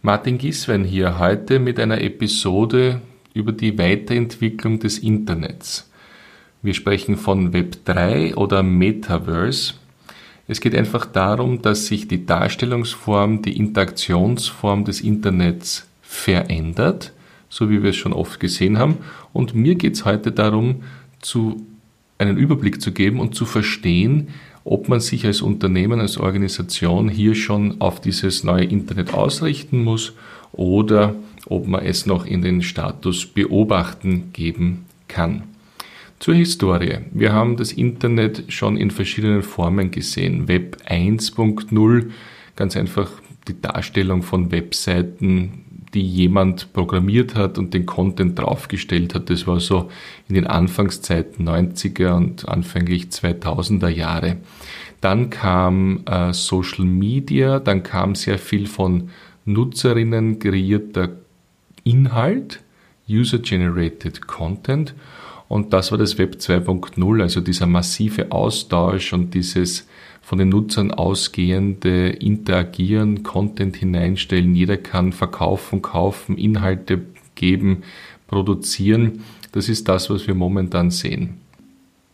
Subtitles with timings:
[0.00, 3.00] Martin Giswen hier heute mit einer Episode
[3.34, 5.90] über die Weiterentwicklung des Internets.
[6.62, 9.74] Wir sprechen von Web 3 oder Metaverse.
[10.46, 17.12] Es geht einfach darum, dass sich die Darstellungsform, die Interaktionsform des Internets verändert,
[17.48, 18.98] so wie wir es schon oft gesehen haben.
[19.32, 20.84] Und mir geht es heute darum,
[21.18, 21.66] zu,
[22.18, 24.28] einen Überblick zu geben und zu verstehen,
[24.70, 30.12] ob man sich als Unternehmen, als Organisation hier schon auf dieses neue Internet ausrichten muss
[30.52, 31.14] oder
[31.46, 35.44] ob man es noch in den Status beobachten geben kann.
[36.18, 36.98] Zur Historie.
[37.12, 40.48] Wir haben das Internet schon in verschiedenen Formen gesehen.
[40.48, 42.10] Web 1.0,
[42.54, 43.10] ganz einfach
[43.46, 45.64] die Darstellung von Webseiten,
[45.94, 49.30] die jemand programmiert hat und den Content draufgestellt hat.
[49.30, 49.90] Das war so
[50.28, 54.36] in den Anfangszeiten 90er und anfänglich 2000er Jahre.
[55.00, 59.10] Dann kam äh, Social Media, dann kam sehr viel von
[59.44, 61.10] Nutzerinnen kreierter
[61.84, 62.60] Inhalt,
[63.08, 64.94] User-Generated Content.
[65.48, 69.88] Und das war das Web 2.0, also dieser massive Austausch und dieses
[70.20, 74.54] von den Nutzern ausgehende Interagieren, Content hineinstellen.
[74.54, 77.00] Jeder kann verkaufen, kaufen, Inhalte
[77.34, 77.82] geben,
[78.26, 79.24] produzieren.
[79.52, 81.38] Das ist das, was wir momentan sehen.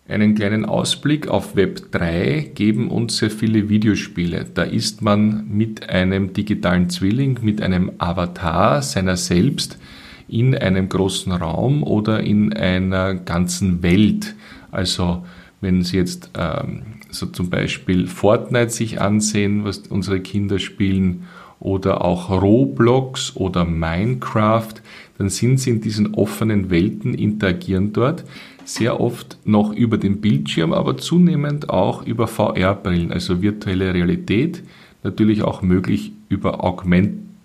[0.06, 4.46] Einen kleinen Ausblick auf Web 3 geben uns sehr viele Videospiele.
[4.52, 9.78] Da ist man mit einem digitalen Zwilling, mit einem Avatar seiner selbst
[10.28, 14.34] in einem großen Raum oder in einer ganzen Welt.
[14.70, 15.24] Also
[15.60, 21.24] wenn Sie jetzt ähm, so zum Beispiel Fortnite sich ansehen, was unsere Kinder spielen,
[21.64, 24.74] oder auch Roblox oder Minecraft,
[25.16, 28.24] dann sind sie in diesen offenen Welten, interagieren dort
[28.66, 34.62] sehr oft noch über den Bildschirm, aber zunehmend auch über VR-Brillen, also virtuelle Realität,
[35.02, 36.64] natürlich auch möglich über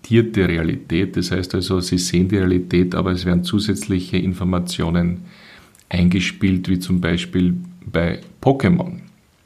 [0.10, 1.16] augmentierte Realität.
[1.16, 5.26] Das heißt also, Sie sehen die Realität, aber es werden zusätzliche Informationen
[5.90, 7.56] eingespielt, wie zum Beispiel
[7.86, 9.00] bei Pokémon,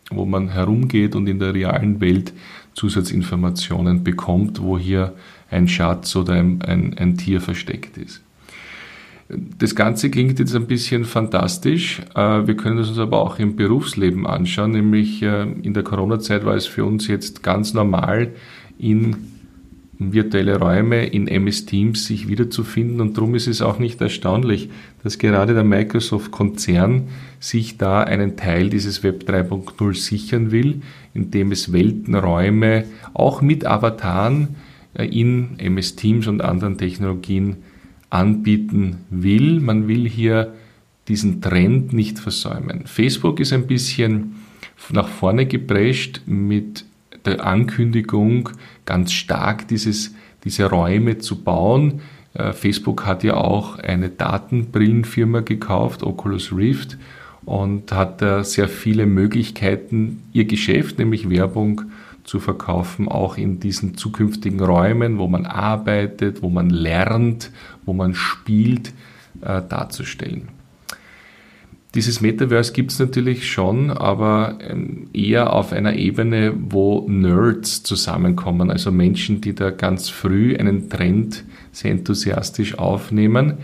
[0.10, 2.34] wo man herumgeht und in der realen Welt
[2.74, 5.14] Zusatzinformationen bekommt, wo hier
[5.52, 8.22] ein Schatz oder ein, ein, ein Tier versteckt ist.
[9.30, 12.02] Das Ganze klingt jetzt ein bisschen fantastisch.
[12.16, 16.46] Äh, wir können es uns aber auch im Berufsleben anschauen, nämlich äh, in der Corona-Zeit
[16.46, 18.32] war es für uns jetzt ganz normal,
[18.78, 19.33] in
[20.12, 24.70] virtuelle Räume in MS Teams sich wiederzufinden und darum ist es auch nicht erstaunlich,
[25.04, 27.04] dass gerade der Microsoft-Konzern
[27.40, 30.82] sich da einen Teil dieses Web 3.0 sichern will,
[31.14, 34.56] indem es Weltenräume auch mit Avataren
[34.96, 37.58] äh, in MS Teams und anderen Technologien
[38.10, 39.60] anbieten will.
[39.60, 40.54] Man will hier
[41.08, 42.86] diesen Trend nicht versäumen.
[42.86, 44.36] Facebook ist ein bisschen
[44.92, 46.86] nach vorne geprescht mit
[47.26, 48.50] der Ankündigung,
[48.86, 50.14] ganz stark dieses,
[50.44, 52.02] diese Räume zu bauen.
[52.34, 56.98] Äh, Facebook hat ja auch eine Datenbrillenfirma gekauft, Oculus Rift,
[57.46, 61.82] und hat da sehr viele Möglichkeiten, ihr Geschäft, nämlich Werbung,
[62.24, 67.52] zu verkaufen, auch in diesen zukünftigen Räumen, wo man arbeitet, wo man lernt,
[67.86, 68.94] wo man spielt,
[69.42, 70.48] äh, darzustellen.
[71.96, 78.72] Dieses Metaverse gibt es natürlich schon, aber ähm, eher auf einer Ebene, wo Nerds zusammenkommen,
[78.72, 83.60] also Menschen, die da ganz früh einen Trend sehr enthusiastisch aufnehmen.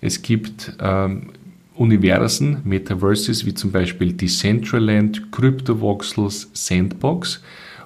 [0.00, 1.32] Es gibt ähm,
[1.74, 7.42] Universen, Metaverses, wie zum Beispiel Decentraland, Cryptovoxels, Sandbox,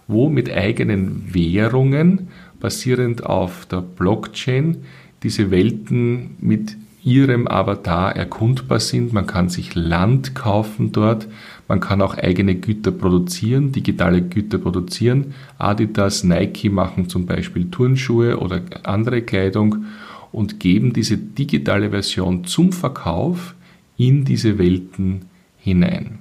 [0.07, 2.29] wo mit eigenen Währungen
[2.61, 4.79] basierend auf der Blockchain
[5.25, 9.13] diese Welten mit ihrem Avatar erkundbar sind.
[9.13, 11.27] Man kann sich Land kaufen dort.
[11.69, 15.35] Man kann auch eigene Güter produzieren, digitale Güter produzieren.
[15.59, 19.85] Adidas, Nike machen zum Beispiel Turnschuhe oder andere Kleidung
[20.33, 23.55] und geben diese digitale Version zum Verkauf
[23.97, 25.23] in diese Welten
[25.59, 26.19] hinein.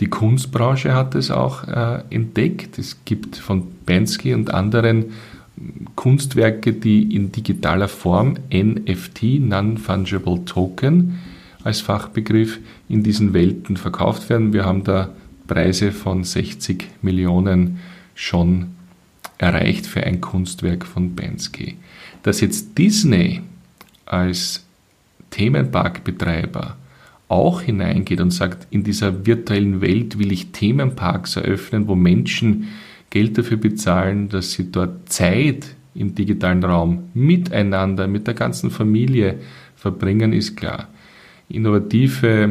[0.00, 2.78] Die Kunstbranche hat es auch äh, entdeckt.
[2.78, 5.12] Es gibt von Bansky und anderen
[5.96, 11.18] Kunstwerke, die in digitaler Form NFT, Non-Fungible Token,
[11.62, 12.58] als Fachbegriff
[12.88, 14.52] in diesen Welten verkauft werden.
[14.52, 15.10] Wir haben da
[15.46, 17.78] Preise von 60 Millionen
[18.14, 18.68] schon
[19.38, 21.76] erreicht für ein Kunstwerk von Bansky.
[22.22, 23.42] Dass jetzt Disney
[24.06, 24.64] als
[25.30, 26.76] Themenparkbetreiber
[27.28, 32.68] auch hineingeht und sagt, in dieser virtuellen Welt will ich Themenparks eröffnen, wo Menschen
[33.12, 39.38] Geld dafür bezahlen, dass sie dort Zeit im digitalen Raum miteinander, mit der ganzen Familie
[39.76, 40.88] verbringen, ist klar.
[41.50, 42.50] Innovative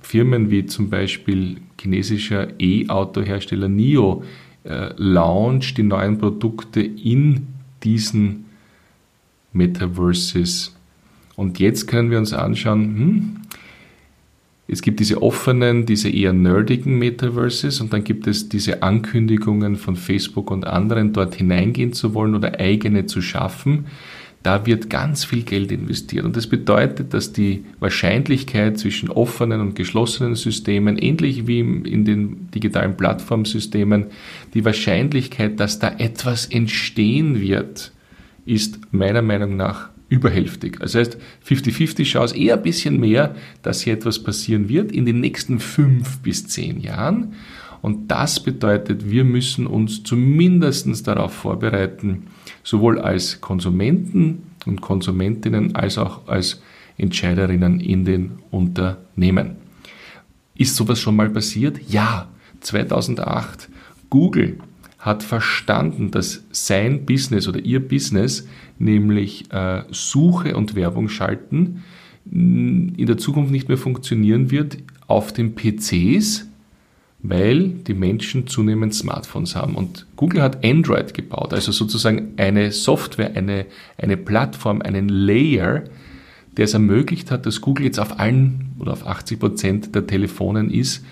[0.00, 4.24] Firmen wie zum Beispiel chinesischer E-Auto-Hersteller NIO
[4.64, 7.48] äh, launcht die neuen Produkte in
[7.82, 8.46] diesen
[9.52, 10.74] Metaverses.
[11.36, 13.39] Und jetzt können wir uns anschauen, hm,
[14.72, 19.96] es gibt diese offenen, diese eher nerdigen Metaverses und dann gibt es diese Ankündigungen von
[19.96, 23.86] Facebook und anderen, dort hineingehen zu wollen oder eigene zu schaffen.
[24.44, 26.24] Da wird ganz viel Geld investiert.
[26.24, 32.48] Und das bedeutet, dass die Wahrscheinlichkeit zwischen offenen und geschlossenen Systemen, ähnlich wie in den
[32.52, 34.06] digitalen Plattformsystemen,
[34.54, 37.92] die Wahrscheinlichkeit, dass da etwas entstehen wird,
[38.46, 40.80] ist meiner Meinung nach überhälftig.
[40.82, 41.16] Also heißt
[41.46, 46.18] 50-50 Chance, eher ein bisschen mehr, dass hier etwas passieren wird in den nächsten fünf
[46.18, 47.34] bis zehn Jahren.
[47.80, 52.26] Und das bedeutet, wir müssen uns zumindest darauf vorbereiten,
[52.62, 56.60] sowohl als Konsumenten und Konsumentinnen als auch als
[56.98, 59.56] Entscheiderinnen in den Unternehmen.
[60.54, 61.80] Ist sowas schon mal passiert?
[61.88, 62.28] Ja,
[62.60, 63.70] 2008.
[64.10, 64.58] Google
[65.00, 68.46] hat verstanden, dass sein Business oder ihr Business,
[68.78, 71.82] nämlich äh, Suche und Werbung schalten,
[72.26, 74.76] in der Zukunft nicht mehr funktionieren wird
[75.06, 76.46] auf den PCs,
[77.22, 79.74] weil die Menschen zunehmend Smartphones haben.
[79.74, 85.84] Und Google hat Android gebaut, also sozusagen eine Software, eine, eine Plattform, einen Layer,
[86.56, 90.70] der es ermöglicht hat, dass Google jetzt auf allen oder auf 80 Prozent der Telefonen
[90.70, 91.04] ist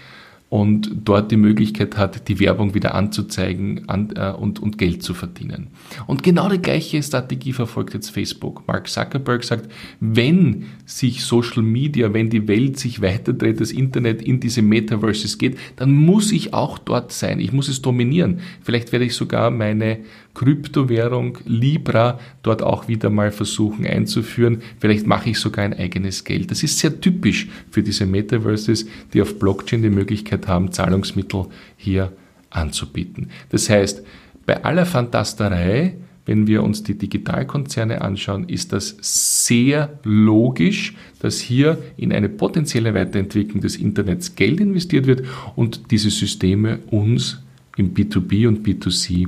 [0.51, 5.13] und dort die Möglichkeit hat, die Werbung wieder anzuzeigen an, äh, und, und Geld zu
[5.13, 5.69] verdienen.
[6.07, 8.67] Und genau die gleiche Strategie verfolgt jetzt Facebook.
[8.67, 14.41] Mark Zuckerberg sagt, wenn sich Social Media, wenn die Welt sich weiterdreht, das Internet in
[14.41, 17.41] diese Metaverses geht, dann muss ich auch dort sein.
[17.41, 18.41] Ich muss es dominieren.
[18.63, 19.99] Vielleicht werde ich sogar meine
[20.39, 24.63] Kryptowährung Libra dort auch wieder mal versuchen einzuführen.
[24.79, 26.53] Vielleicht mache ich sogar ein eigenes Geld.
[26.53, 31.47] Das ist sehr typisch für diese Metaverses, die auf Blockchain die Möglichkeit haben, Zahlungsmittel
[31.77, 32.13] hier
[32.51, 33.31] anzubieten.
[33.49, 34.05] Das heißt,
[34.47, 41.79] bei aller Fantasterei, wenn wir uns die Digitalkonzerne anschauen, ist das sehr logisch, dass hier
[41.97, 45.25] in eine potenzielle Weiterentwicklung des Internets Geld investiert wird
[45.57, 47.43] und diese Systeme uns
[47.77, 49.27] im B2B und B2C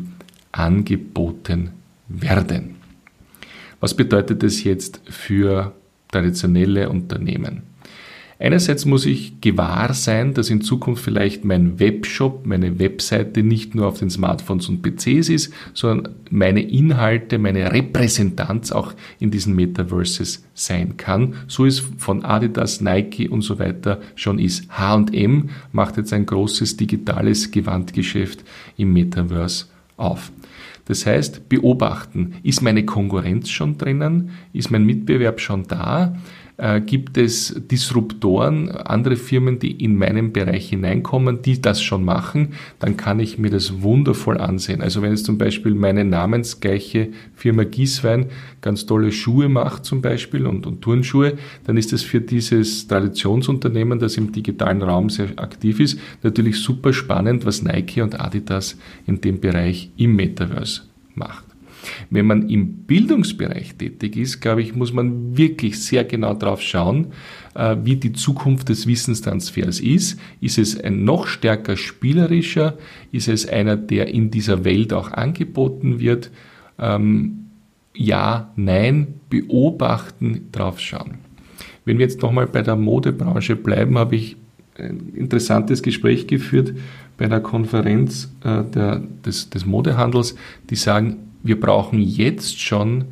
[0.53, 1.71] angeboten
[2.09, 2.77] werden.
[3.81, 5.73] Was bedeutet das jetzt für
[6.11, 7.63] traditionelle Unternehmen?
[8.43, 13.87] Einerseits muss ich gewahr sein, dass in Zukunft vielleicht mein Webshop, meine Webseite nicht nur
[13.87, 20.43] auf den Smartphones und PCs ist, sondern meine Inhalte, meine Repräsentanz auch in diesen Metaverses
[20.55, 24.71] sein kann, so es von Adidas, Nike und so weiter schon ist.
[24.71, 28.43] H&M macht jetzt ein großes digitales Gewandgeschäft
[28.79, 29.67] im Metaverse
[30.01, 30.33] auf.
[30.87, 36.17] Das heißt, beobachten, ist meine Konkurrenz schon drinnen, ist mein Mitbewerb schon da,
[36.61, 42.51] äh, gibt es Disruptoren, andere Firmen, die in meinen Bereich hineinkommen, die das schon machen,
[42.79, 44.83] dann kann ich mir das wundervoll ansehen.
[44.83, 48.27] Also wenn jetzt zum Beispiel meine namensgleiche Firma Gieswein
[48.61, 53.99] ganz tolle Schuhe macht zum Beispiel und, und Turnschuhe, dann ist das für dieses Traditionsunternehmen,
[53.99, 59.21] das im digitalen Raum sehr aktiv ist, natürlich super spannend, was Nike und Adidas in
[59.21, 60.83] dem Bereich im Metaverse
[61.15, 61.50] macht.
[62.11, 67.09] Wenn man im Bildungsbereich tätig ist, glaube ich, muss man wirklich sehr genau drauf schauen,
[67.55, 70.19] äh, wie die Zukunft des Wissenstransfers ist.
[70.41, 72.79] Ist es ein noch stärker spielerischer?
[73.13, 76.31] Ist es einer, der in dieser Welt auch angeboten wird?
[76.79, 77.47] Ähm,
[77.95, 81.19] ja, nein, beobachten, drauf schauen.
[81.85, 84.37] Wenn wir jetzt nochmal bei der Modebranche bleiben, habe ich
[84.79, 86.75] ein interessantes Gespräch geführt
[87.19, 90.37] bei einer Konferenz äh, der, des, des Modehandels,
[90.71, 93.07] die sagen, wir brauchen jetzt schon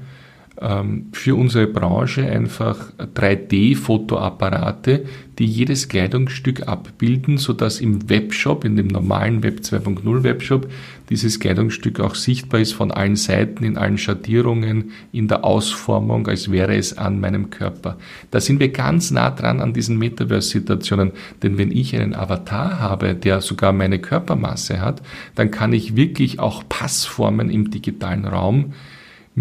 [1.12, 5.04] für unsere Branche einfach 3D-Fotoapparate,
[5.38, 10.68] die jedes Kleidungsstück abbilden, sodass im Webshop, in dem normalen Web 2.0 Webshop,
[11.10, 16.50] dieses Kleidungsstück auch sichtbar ist von allen Seiten, in allen Schattierungen, in der Ausformung, als
[16.50, 17.96] wäre es an meinem Körper.
[18.32, 23.14] Da sind wir ganz nah dran an diesen Metaverse-Situationen, denn wenn ich einen Avatar habe,
[23.14, 25.02] der sogar meine Körpermasse hat,
[25.36, 28.72] dann kann ich wirklich auch Passformen im digitalen Raum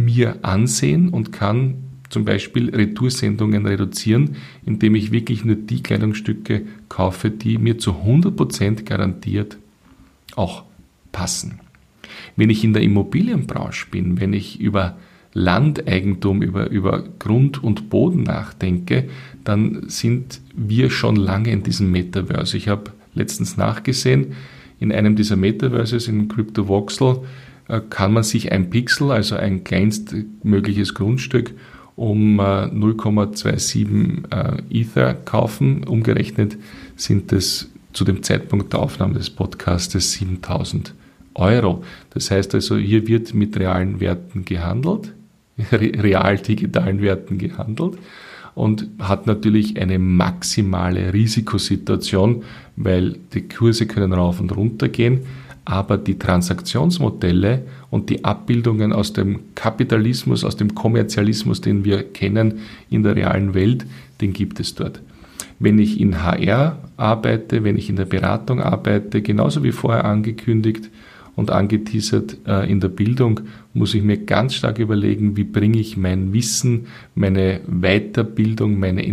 [0.04, 1.75] mir ansehen und kann
[2.10, 8.84] zum Beispiel Retoursendungen reduzieren, indem ich wirklich nur die Kleidungsstücke kaufe, die mir zu 100%
[8.84, 9.58] garantiert
[10.36, 10.63] auch
[11.12, 11.60] passen.
[12.36, 14.98] Wenn ich in der Immobilienbranche bin, wenn ich über
[15.34, 19.10] Landeigentum, über, über Grund und Boden nachdenke,
[19.44, 22.58] dann sind wir schon lange in diesem Metaverse.
[22.58, 24.34] Ich habe letztens nachgesehen,
[24.80, 27.22] in einem dieser Metaverses, in CryptoVoxel,
[27.89, 31.53] kann man sich ein Pixel, also ein kleinstmögliches Grundstück,
[31.95, 35.83] um 0,27 äh, Ether kaufen.
[35.83, 36.57] Umgerechnet
[36.95, 40.93] sind es zu dem Zeitpunkt der Aufnahme des Podcastes 7000
[41.33, 41.83] Euro.
[42.12, 45.13] Das heißt also, hier wird mit realen Werten gehandelt.
[45.71, 47.97] real-digitalen Werten gehandelt
[48.55, 52.43] und hat natürlich eine maximale Risikosituation,
[52.75, 55.21] weil die Kurse können rauf und runter gehen,
[55.69, 62.59] aber die Transaktionsmodelle und die Abbildungen aus dem Kapitalismus, aus dem Kommerzialismus, den wir kennen
[62.89, 63.86] in der realen Welt,
[64.21, 65.01] den gibt es dort.
[65.59, 70.89] Wenn ich in HR arbeite, wenn ich in der Beratung arbeite, genauso wie vorher angekündigt,
[71.36, 73.41] und angeteasert äh, in der Bildung,
[73.75, 79.05] muss ich mir ganz stark überlegen, wie bringe ich mein Wissen, meine Weiterbildung, meine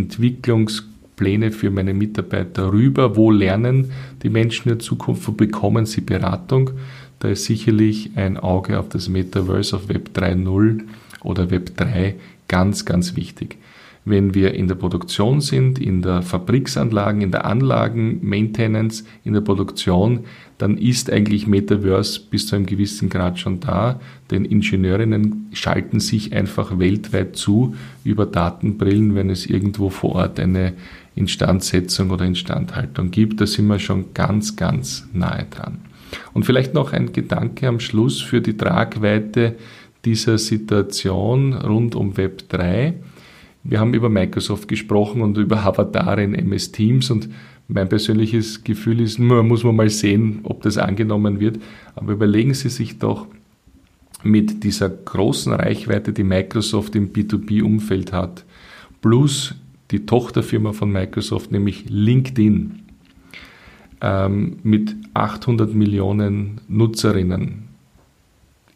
[1.15, 3.91] Entwicklungspläne für meine Mitarbeiter rüber, wo lernen
[4.21, 6.71] die Menschen in Zukunft, wo bekommen sie Beratung.
[7.19, 10.81] Da ist sicherlich ein Auge auf das Metaverse, auf Web 3.0
[11.23, 12.15] oder Web 3
[12.47, 13.57] ganz, ganz wichtig
[14.05, 19.41] wenn wir in der Produktion sind, in der Fabriksanlagen, in der Anlagen, Maintenance, in der
[19.41, 20.21] Produktion,
[20.59, 26.33] dann ist eigentlich Metaverse bis zu einem gewissen Grad schon da, denn Ingenieurinnen schalten sich
[26.33, 30.73] einfach weltweit zu über Datenbrillen, wenn es irgendwo vor Ort eine
[31.15, 33.41] Instandsetzung oder Instandhaltung gibt.
[33.41, 35.79] Da sind wir schon ganz, ganz nahe dran.
[36.33, 39.55] Und vielleicht noch ein Gedanke am Schluss für die Tragweite
[40.05, 42.93] dieser Situation rund um Web 3.
[43.67, 47.29] Wir haben über Microsoft gesprochen und über Avatare in MS Teams und
[47.67, 51.59] mein persönliches Gefühl ist, muss man mal sehen, ob das angenommen wird.
[51.95, 53.25] Aber überlegen Sie sich doch
[54.21, 58.45] mit dieser großen Reichweite, die Microsoft im B2B-Umfeld hat,
[59.01, 59.55] plus
[59.89, 62.83] die Tochterfirma von Microsoft, nämlich LinkedIn,
[64.01, 67.63] ähm, mit 800 Millionen Nutzerinnen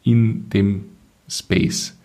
[0.03, 0.85] in dem
[1.27, 1.95] Space.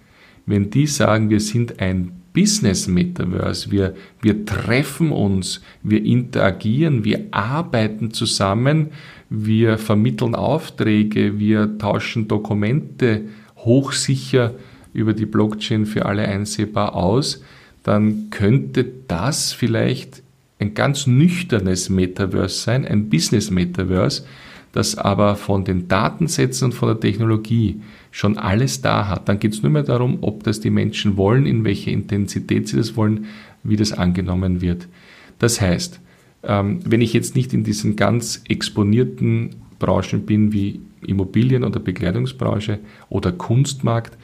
[0.44, 3.70] Wenn die sagen, wir sind ein Business Metaverse.
[3.70, 8.88] Wir, wir treffen uns, wir interagieren, wir arbeiten zusammen,
[9.30, 13.22] wir vermitteln Aufträge, wir tauschen Dokumente
[13.56, 14.54] hochsicher
[14.92, 17.42] über die Blockchain für alle einsehbar aus,
[17.84, 20.22] dann könnte das vielleicht
[20.58, 24.24] ein ganz nüchternes Metaverse sein, ein Business Metaverse,
[24.74, 29.28] das aber von den Datensätzen und von der Technologie schon alles da hat.
[29.28, 32.76] Dann geht es nur mehr darum, ob das die Menschen wollen, in welcher Intensität sie
[32.76, 33.26] das wollen,
[33.62, 34.88] wie das angenommen wird.
[35.38, 36.00] Das heißt,
[36.42, 42.80] ähm, wenn ich jetzt nicht in diesen ganz exponierten Branchen bin wie Immobilien- oder Bekleidungsbranche
[43.08, 44.18] oder Kunstmarkt,